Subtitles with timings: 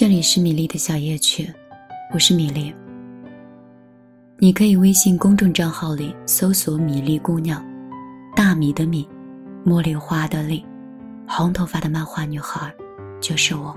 [0.00, 1.52] 这里是米粒的小夜曲，
[2.10, 2.74] 我是米粒。
[4.38, 7.62] 你可以微信公众账号里搜索“米粒姑娘”，
[8.34, 9.06] 大米的米，
[9.62, 10.64] 茉莉花的莉，
[11.28, 12.74] 红头发的漫画女孩，
[13.20, 13.76] 就是我。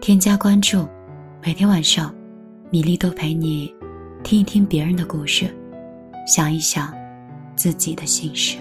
[0.00, 0.88] 添加关注，
[1.40, 2.12] 每天晚上，
[2.68, 3.72] 米粒都陪你
[4.24, 5.48] 听一听别人的故事，
[6.26, 6.92] 想一想
[7.54, 8.58] 自己的心事。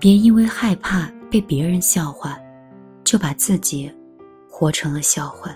[0.00, 2.40] 别因为害怕被别人笑话，
[3.04, 3.92] 就把自己
[4.48, 5.54] 活成了笑话。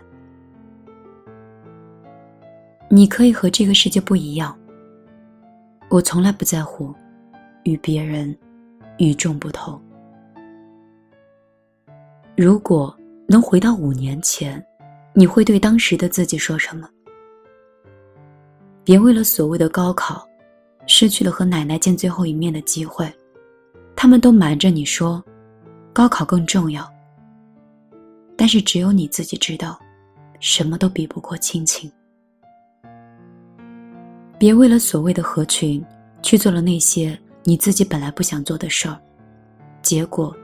[2.90, 4.54] 你可以和这个世界不一样。
[5.88, 6.94] 我从来不在乎
[7.62, 8.36] 与别人
[8.98, 9.80] 与众不同。
[12.36, 12.94] 如果
[13.26, 14.62] 能回到五年前，
[15.14, 16.86] 你会对当时的自己说什么？
[18.84, 20.28] 别为了所谓的高考，
[20.86, 23.10] 失去了和奶奶见最后一面的机会。
[23.97, 25.23] 他们都瞒着你说，
[25.92, 26.89] 高考更重要。
[28.37, 29.78] 但是只有你自己知道，
[30.41, 31.91] 什么都比不过亲情。
[34.39, 35.83] 别为了所谓的合群，
[36.20, 39.00] 去做了那些你自己本来不想做的事儿，
[39.81, 40.37] 结果，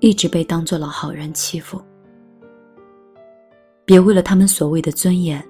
[0.00, 1.82] 一直被当做了好人欺负。
[3.84, 5.44] 别为了他们所谓的尊严，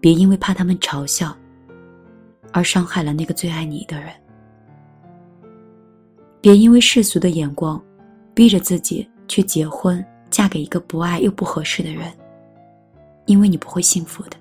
[0.00, 1.36] 别因为怕他们嘲笑，
[2.50, 4.10] 而伤害了那个最爱你的人。
[6.44, 7.82] 别因为世俗的眼光，
[8.34, 12.12] 逼着自己去结婚，嫁给一个不爱又不合适的人，
[13.24, 14.36] 因为你不会幸福的。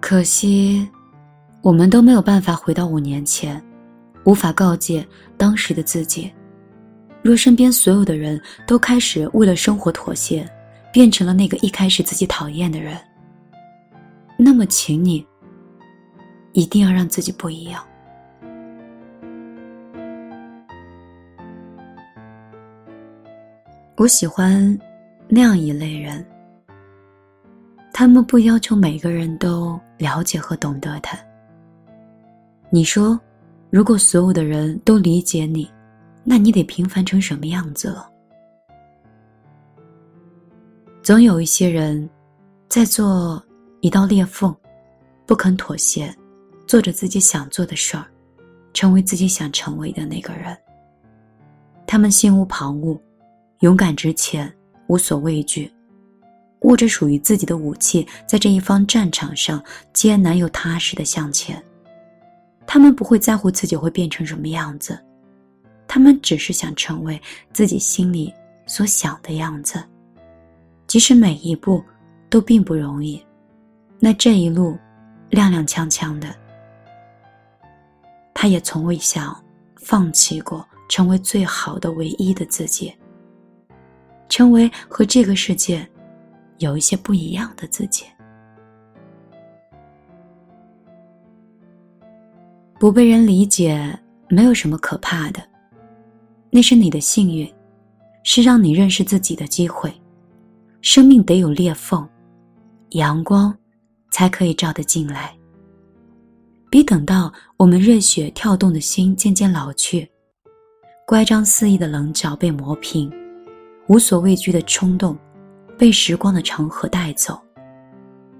[0.00, 0.88] 可惜，
[1.62, 3.64] 我们都没有办法回到五年前，
[4.24, 5.06] 无法告诫
[5.36, 6.28] 当时的自己。
[7.22, 10.44] 若身边所有的人都开始为了生活妥协，
[10.92, 12.98] 变成了那个一开始自己讨厌的人，
[14.36, 15.24] 那么，请你。
[16.54, 17.84] 一定要让自己不一样。
[23.96, 24.76] 我喜欢
[25.28, 26.24] 那样一类人，
[27.92, 31.18] 他们不要求每个人都了解和懂得他。
[32.70, 33.20] 你说，
[33.70, 35.70] 如果所有的人都理解你，
[36.24, 38.10] 那你得平凡成什么样子了？
[41.02, 42.08] 总有一些人，
[42.68, 43.42] 在做
[43.80, 44.54] 一道裂缝，
[45.24, 46.12] 不肯妥协。
[46.66, 48.06] 做着自己想做的事儿，
[48.72, 50.56] 成为自己想成为的那个人。
[51.86, 52.98] 他们心无旁骛，
[53.60, 54.52] 勇敢直前，
[54.86, 55.70] 无所畏惧，
[56.60, 61.62] 握着属于自己的武器，在这一方战场上艰难又踏实的向前。
[62.66, 64.98] 他们不会在乎自己会变成什么样子，
[65.86, 67.20] 他们只是想成为
[67.52, 68.32] 自己心里
[68.66, 69.84] 所想的样子。
[70.86, 71.84] 即使每一步
[72.30, 73.22] 都并不容易，
[74.00, 74.76] 那这一路
[75.30, 76.34] 踉踉跄跄的。
[78.44, 79.34] 他也从未想
[79.74, 82.94] 放弃过成为最好的唯一的自己，
[84.28, 85.88] 成为和这个世界
[86.58, 88.04] 有一些不一样的自己。
[92.78, 95.42] 不被人理解没有什么可怕的，
[96.50, 97.50] 那是你的幸运，
[98.24, 99.90] 是让你认识自己的机会。
[100.82, 102.06] 生命得有裂缝，
[102.90, 103.56] 阳光
[104.10, 105.34] 才可以照得进来。
[106.74, 110.10] 别等到我们热血跳动的心渐渐老去，
[111.06, 113.08] 乖张肆意的棱角被磨平，
[113.86, 115.16] 无所畏惧的冲动
[115.78, 117.40] 被时光的长河带走。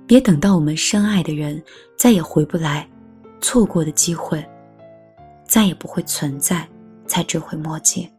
[0.05, 1.63] 别等到我们深爱的人
[1.97, 2.91] 再也回不来，
[3.41, 4.45] 错过的机会
[5.45, 6.69] 再也不会存在，
[7.07, 8.11] 才追悔莫及。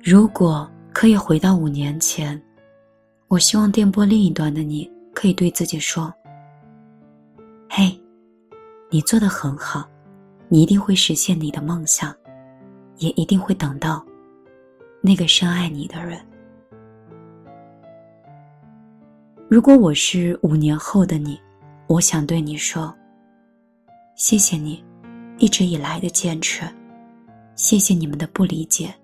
[0.00, 2.40] 如果可以回到五年前，
[3.26, 6.14] 我希望电波另一端的你可以对自己说。
[7.74, 7.98] 嘿，
[8.90, 9.88] 你做的很好，
[10.50, 12.14] 你一定会实现你的梦想，
[12.98, 14.04] 也一定会等到
[15.00, 16.20] 那个深爱你的人。
[19.48, 21.40] 如果我是五年后的你，
[21.86, 22.94] 我想对你说：
[24.16, 24.84] 谢谢你
[25.38, 26.66] 一直以来的坚持，
[27.56, 28.94] 谢谢你们的不理解，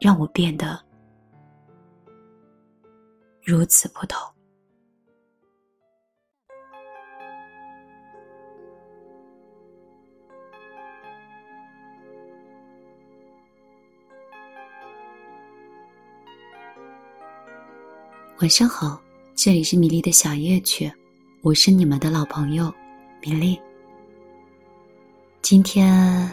[0.00, 0.80] 让我变得
[3.44, 4.18] 如此不同。
[18.40, 18.98] 晚上好，
[19.34, 20.90] 这里是米粒的小夜曲，
[21.42, 22.72] 我是你们的老朋友
[23.20, 23.60] 米粒。
[25.42, 26.32] 今天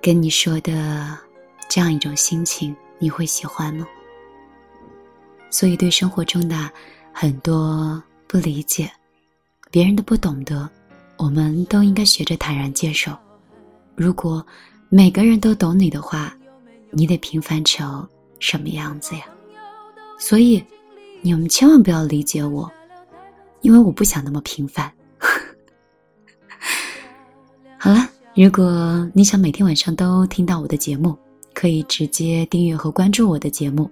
[0.00, 1.18] 跟你说的
[1.68, 3.86] 这样一种心情，你会喜欢吗？
[5.50, 6.70] 所以对生活中的
[7.12, 8.90] 很多不理解，
[9.70, 10.66] 别人的不懂得，
[11.18, 13.14] 我们都应该学着坦然接受。
[13.94, 14.42] 如果
[14.88, 16.34] 每个人都懂你的话，
[16.90, 18.08] 你得平凡成
[18.38, 19.26] 什么样子呀？
[20.24, 20.64] 所以，
[21.20, 22.70] 你们千万不要理解我，
[23.60, 24.90] 因为我不想那么平凡。
[27.76, 31.18] 好了，如果你想每天晚上都听到我的节目，
[31.52, 33.90] 可以直接订阅和关注我的节目，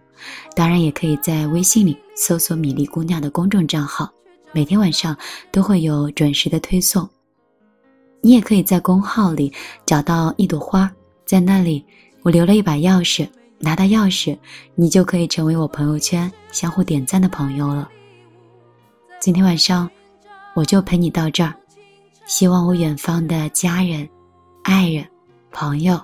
[0.55, 4.09] 当然也可以在微信里搜索“米粒姑娘”的公众账号，
[4.53, 5.17] 每天晚上
[5.51, 7.09] 都会有准时的推送。
[8.21, 9.53] 你也可以在公号里
[9.85, 10.89] 找到一朵花，
[11.27, 11.85] 在那里
[12.23, 13.29] 我留了一把钥匙。
[13.63, 14.37] 拿到钥匙，
[14.75, 17.87] 你就可以成为我朋友圈相互点赞的朋友了。
[19.21, 19.89] 今天晚上，
[20.55, 21.55] 我就陪你到这儿。
[22.25, 24.09] 希望我远方的家人、
[24.63, 25.07] 爱人、
[25.53, 26.01] 朋友，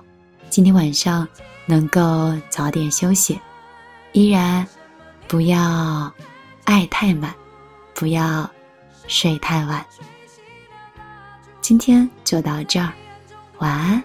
[0.51, 1.27] 今天晚上
[1.65, 3.39] 能够早点休息。
[4.11, 4.65] 依然，
[5.27, 6.13] 不要
[6.63, 7.33] 爱太满，
[7.95, 8.47] 不要
[9.07, 9.83] 睡太晚。
[11.59, 12.93] 今天就到这儿，
[13.57, 14.03] 晚安，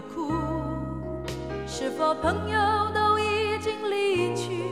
[0.00, 0.32] 哭
[1.66, 2.58] 是否朋友
[2.94, 4.64] 都已经离去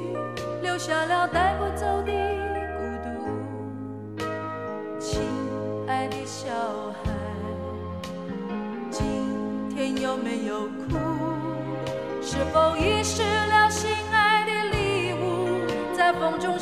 [0.62, 2.12] 留下了带不走的
[2.76, 4.26] 孤独？
[4.98, 5.20] 亲
[5.86, 6.48] 爱的小
[7.04, 7.10] 孩
[8.90, 10.96] 今天有没有哭？
[12.20, 15.66] 是否遗失了心爱的礼物
[15.96, 16.58] 在风中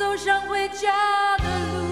[0.00, 1.44] 走上回家的
[1.74, 1.89] 路。